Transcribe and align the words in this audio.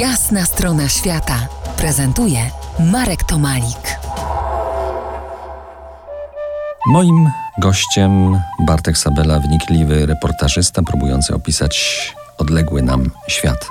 Jasna 0.00 0.44
strona 0.44 0.88
świata 0.88 1.48
prezentuje 1.76 2.50
Marek 2.92 3.24
Tomalik. 3.24 3.98
Moim 6.86 7.30
gościem 7.58 8.40
Bartek 8.60 8.98
Sabela, 8.98 9.40
wnikliwy 9.40 10.06
reportażysta 10.06 10.82
próbujący 10.82 11.34
opisać 11.34 12.14
odległy 12.38 12.82
nam 12.82 13.10
świat. 13.28 13.68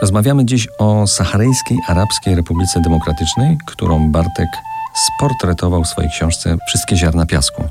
Rozmawiamy 0.00 0.44
dziś 0.44 0.68
o 0.78 1.06
Saharyjskiej 1.06 1.78
Arabskiej 1.88 2.34
Republice 2.34 2.80
Demokratycznej, 2.80 3.58
którą 3.66 4.12
Bartek 4.12 4.48
sportretował 4.94 5.84
w 5.84 5.88
swojej 5.88 6.10
książce 6.10 6.56
Wszystkie 6.68 6.96
ziarna 6.96 7.26
piasku. 7.26 7.64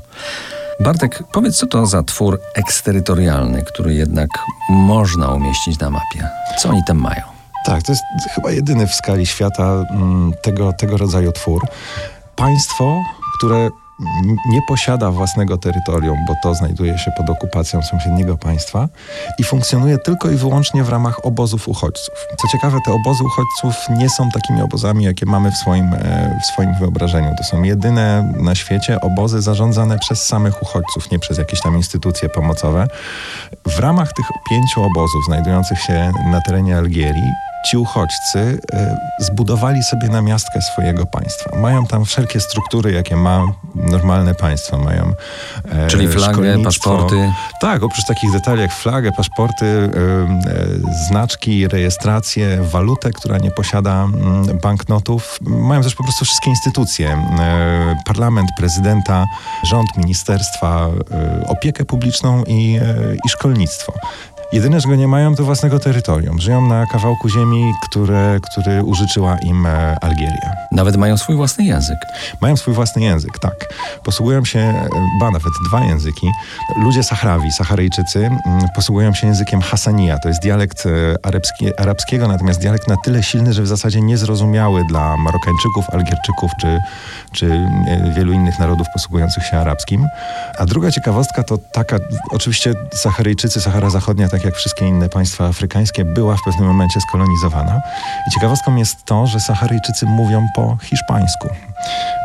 Bartek, 0.80 1.22
powiedz, 1.32 1.56
co 1.56 1.66
to 1.66 1.86
za 1.86 2.02
twór 2.02 2.40
eksterytorialny, 2.54 3.62
który 3.62 3.94
jednak 3.94 4.30
można 4.68 5.28
umieścić 5.28 5.78
na 5.78 5.90
mapie? 5.90 6.28
Co 6.58 6.68
oni 6.68 6.84
tam 6.84 6.98
mają? 6.98 7.33
Tak, 7.64 7.82
to 7.82 7.92
jest 7.92 8.02
chyba 8.34 8.50
jedyny 8.50 8.86
w 8.86 8.94
skali 8.94 9.26
świata 9.26 9.84
mm, 9.90 10.32
tego, 10.42 10.72
tego 10.72 10.96
rodzaju 10.96 11.32
twór. 11.32 11.66
Państwo, 12.36 13.02
które 13.38 13.70
nie 14.48 14.62
posiada 14.62 15.10
własnego 15.10 15.58
terytorium, 15.58 16.18
bo 16.28 16.34
to 16.42 16.54
znajduje 16.54 16.98
się 16.98 17.10
pod 17.16 17.30
okupacją 17.30 17.82
sąsiedniego 17.82 18.38
państwa 18.38 18.88
i 19.38 19.44
funkcjonuje 19.44 19.98
tylko 19.98 20.30
i 20.30 20.36
wyłącznie 20.36 20.84
w 20.84 20.88
ramach 20.88 21.26
obozów 21.26 21.68
uchodźców. 21.68 22.14
Co 22.36 22.48
ciekawe, 22.48 22.78
te 22.86 22.92
obozy 22.92 23.24
uchodźców 23.24 23.88
nie 23.98 24.10
są 24.10 24.30
takimi 24.30 24.62
obozami, 24.62 25.04
jakie 25.04 25.26
mamy 25.26 25.50
w 25.52 25.56
swoim, 25.56 25.94
e, 25.94 26.40
w 26.42 26.46
swoim 26.46 26.74
wyobrażeniu. 26.74 27.34
To 27.38 27.44
są 27.44 27.62
jedyne 27.62 28.32
na 28.36 28.54
świecie 28.54 29.00
obozy 29.00 29.42
zarządzane 29.42 29.98
przez 29.98 30.26
samych 30.26 30.62
uchodźców, 30.62 31.10
nie 31.10 31.18
przez 31.18 31.38
jakieś 31.38 31.60
tam 31.60 31.76
instytucje 31.76 32.28
pomocowe. 32.28 32.86
W 33.66 33.78
ramach 33.78 34.12
tych 34.12 34.26
pięciu 34.50 34.82
obozów 34.82 35.24
znajdujących 35.26 35.80
się 35.80 36.12
na 36.30 36.40
terenie 36.40 36.76
Algierii 36.76 37.32
ci 37.64 37.76
uchodźcy 37.76 38.58
e, 38.72 38.96
zbudowali 39.18 39.82
sobie 39.82 40.08
namiastkę 40.08 40.62
swojego 40.62 41.06
państwa. 41.06 41.56
Mają 41.56 41.86
tam 41.86 42.04
wszelkie 42.04 42.40
struktury, 42.40 42.92
jakie 42.92 43.16
ma 43.16 43.46
normalne 43.74 44.34
państwo. 44.34 44.78
Mają 44.78 45.12
e, 45.70 45.86
Czyli 45.86 46.08
flagę, 46.08 46.62
paszporty. 46.64 47.32
Tak, 47.60 47.82
oprócz 47.82 48.04
takich 48.04 48.32
detali 48.32 48.60
jak 48.60 48.72
flagę, 48.72 49.12
paszporty, 49.12 49.66
e, 49.66 49.90
znaczki, 51.08 51.68
rejestrację, 51.68 52.58
walutę, 52.62 53.10
która 53.10 53.38
nie 53.38 53.50
posiada 53.50 54.04
mm, 54.04 54.58
banknotów. 54.58 55.38
Mają 55.40 55.82
też 55.82 55.94
po 55.94 56.02
prostu 56.04 56.24
wszystkie 56.24 56.50
instytucje. 56.50 57.18
Parlament, 58.04 58.50
prezydenta, 58.58 59.26
rząd, 59.64 59.96
ministerstwa, 59.96 60.88
opiekę 61.46 61.84
publiczną 61.84 62.44
i, 62.44 62.80
i 63.24 63.28
szkolnictwo. 63.28 63.92
Jedyne, 64.54 64.80
czego 64.80 64.96
nie 64.96 65.08
mają, 65.08 65.34
to 65.34 65.44
własnego 65.44 65.78
terytorium. 65.78 66.40
Żyją 66.40 66.68
na 66.68 66.86
kawałku 66.86 67.28
ziemi, 67.28 67.72
które, 67.82 68.38
który 68.42 68.82
użyczyła 68.82 69.36
im 69.38 69.66
e, 69.66 69.96
Algieria. 70.00 70.53
Nawet 70.74 70.96
mają 70.96 71.16
swój 71.16 71.36
własny 71.36 71.64
język. 71.64 71.98
Mają 72.40 72.56
swój 72.56 72.74
własny 72.74 73.02
język, 73.02 73.38
tak. 73.38 73.74
Posługują 74.04 74.44
się, 74.44 74.58
e, 74.58 74.88
ba, 75.20 75.30
nawet 75.30 75.52
dwa 75.68 75.84
języki. 75.84 76.30
Ludzie 76.76 77.02
Sahrawi, 77.02 77.52
Saharyjczycy, 77.52 78.30
posługują 78.74 79.14
się 79.14 79.26
językiem 79.26 79.60
Hassania. 79.62 80.18
To 80.18 80.28
jest 80.28 80.42
dialekt 80.42 80.86
e, 80.86 80.90
arabski, 81.22 81.76
arabskiego, 81.78 82.28
natomiast 82.28 82.60
dialekt 82.60 82.88
na 82.88 82.96
tyle 82.96 83.22
silny, 83.22 83.52
że 83.52 83.62
w 83.62 83.66
zasadzie 83.66 84.00
niezrozumiały 84.00 84.84
dla 84.84 85.16
Marokańczyków, 85.16 85.90
Algierczyków 85.92 86.50
czy, 86.60 86.80
czy 87.32 87.66
wielu 88.16 88.32
innych 88.32 88.58
narodów 88.58 88.86
posługujących 88.92 89.44
się 89.46 89.58
arabskim. 89.58 90.06
A 90.58 90.66
druga 90.66 90.90
ciekawostka 90.90 91.42
to 91.42 91.58
taka, 91.58 91.96
oczywiście 92.30 92.74
Saharyjczycy, 92.94 93.60
Sahara 93.60 93.90
Zachodnia, 93.90 94.28
tak 94.28 94.44
jak 94.44 94.54
wszystkie 94.54 94.88
inne 94.88 95.08
państwa 95.08 95.46
afrykańskie, 95.46 96.04
była 96.04 96.36
w 96.36 96.42
pewnym 96.44 96.68
momencie 96.68 97.00
skolonizowana. 97.00 97.80
I 98.28 98.30
ciekawostką 98.30 98.76
jest 98.76 99.04
to, 99.04 99.26
że 99.26 99.40
Saharyjczycy 99.40 100.06
mówią 100.06 100.46
po 100.54 100.63
hiszpańsku. 100.82 101.48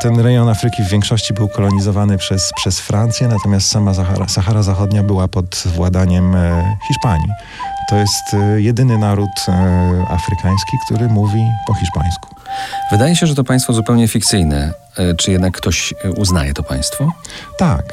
Ten 0.01 0.19
rejon 0.19 0.49
Afryki 0.49 0.83
w 0.83 0.89
większości 0.89 1.33
był 1.33 1.47
kolonizowany 1.47 2.17
przez, 2.17 2.51
przez 2.55 2.79
Francję, 2.79 3.27
natomiast 3.27 3.67
sama 3.67 3.93
Sahara, 3.93 4.27
Sahara 4.27 4.63
Zachodnia 4.63 5.03
była 5.03 5.27
pod 5.27 5.63
władaniem 5.65 6.35
e, 6.35 6.77
Hiszpanii. 6.87 7.29
To 7.89 7.95
jest 7.95 8.33
e, 8.33 8.61
jedyny 8.61 8.97
naród 8.97 9.29
e, 9.47 10.05
afrykański, 10.09 10.77
który 10.85 11.07
mówi 11.07 11.41
po 11.67 11.73
hiszpańsku. 11.73 12.38
Wydaje 12.91 13.15
się, 13.15 13.27
że 13.27 13.35
to 13.35 13.43
państwo 13.43 13.73
zupełnie 13.73 14.07
fikcyjne. 14.07 14.73
E, 14.99 15.15
czy 15.15 15.31
jednak 15.31 15.57
ktoś 15.57 15.93
e, 16.03 16.11
uznaje 16.11 16.53
to 16.53 16.63
państwo? 16.63 17.11
Tak. 17.57 17.83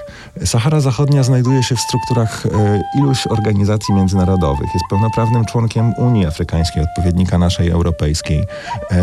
Sahara 0.45 0.81
Zachodnia 0.81 1.23
znajduje 1.23 1.63
się 1.63 1.77
w 1.77 1.81
strukturach 1.81 2.47
e, 2.47 2.83
iluś 2.99 3.27
organizacji 3.27 3.95
międzynarodowych. 3.95 4.69
Jest 4.75 4.85
pełnoprawnym 4.91 5.45
członkiem 5.45 5.95
Unii 5.95 6.27
Afrykańskiej, 6.27 6.83
odpowiednika 6.83 7.39
naszej 7.39 7.71
europejskiej. 7.71 8.45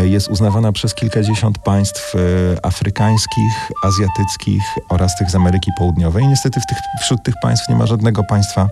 Jest 0.02 0.28
uznawana 0.28 0.72
przez 0.72 0.94
kilkadziesiąt 0.94 1.58
państw 1.58 2.14
afrykańskich, 2.62 3.70
azjatyckich 3.82 4.62
oraz 4.88 5.16
tych 5.18 5.30
z 5.30 5.34
Ameryki 5.34 5.70
Południowej. 5.78 6.28
Niestety 6.28 6.60
w 6.60 6.66
tych, 6.66 6.78
wśród 7.00 7.22
tych 7.22 7.34
państw 7.42 7.68
nie 7.68 7.74
ma 7.74 7.86
żadnego 7.86 8.24
państwa 8.24 8.68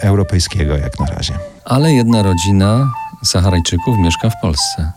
europejskiego 0.00 0.76
jak 0.76 1.00
na 1.00 1.06
razie. 1.06 1.34
Ale 1.64 1.92
jedna 1.92 2.22
rodzina 2.22 2.92
Saharajczyków 3.24 3.98
mieszka 3.98 4.30
w 4.30 4.40
Polsce. 4.42 4.92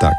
Tak. 0.00 0.14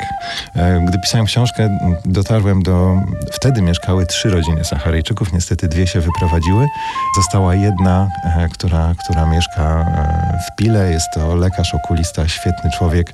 E, 0.56 0.86
gdy 0.88 1.00
pisałem 1.00 1.26
książkę, 1.26 1.78
dotarłem 2.06 2.64
do. 2.64 3.02
Wtedy 3.32 3.62
mieszkały 3.62 4.06
trzy 4.06 4.30
rodziny 4.30 4.66
Saharyjczyków. 4.66 5.34
Niestety 5.34 5.68
dwie 5.68 5.88
się 5.88 6.02
wyprowadziły. 6.02 6.68
Została 7.16 7.56
jedna, 7.56 8.08
e, 8.24 8.50
która, 8.50 8.94
która 9.04 9.26
mieszka 9.26 9.62
e, 9.64 10.40
w 10.48 10.56
Pile. 10.56 10.92
Jest 10.92 11.08
to 11.14 11.36
lekarz, 11.36 11.76
okulista, 11.76 12.28
świetny 12.28 12.72
człowiek. 12.78 13.14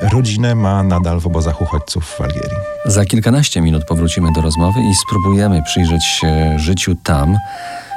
Rodzinę 0.00 0.54
ma 0.54 0.82
nadal 0.82 1.20
w 1.20 1.26
obozach 1.26 1.62
uchodźców 1.62 2.04
w 2.04 2.20
Algierii. 2.20 2.58
Za 2.86 3.04
kilkanaście 3.04 3.60
minut 3.60 3.84
powrócimy 3.84 4.32
do 4.32 4.40
rozmowy 4.40 4.80
i 4.80 4.94
spróbujemy 4.94 5.62
przyjrzeć 5.62 6.04
się 6.04 6.58
życiu 6.58 6.94
tam, 6.94 7.38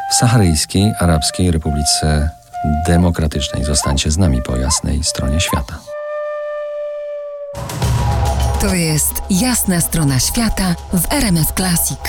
w 0.09 0.13
Saharyjskiej 0.13 0.93
Arabskiej 0.99 1.51
Republice 1.51 2.29
Demokratycznej. 2.87 3.63
Zostańcie 3.63 4.11
z 4.11 4.17
nami 4.17 4.41
po 4.41 4.57
jasnej 4.57 5.03
stronie 5.03 5.39
świata. 5.39 5.79
To 8.61 8.73
jest 8.73 9.13
jasna 9.29 9.81
strona 9.81 10.19
świata 10.19 10.75
w 10.93 11.13
RMS 11.13 11.53
Classic. 11.55 11.99